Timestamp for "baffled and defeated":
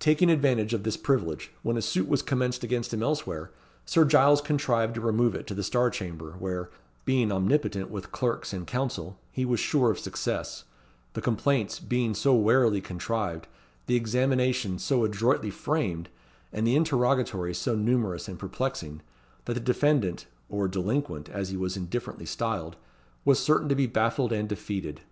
23.86-25.02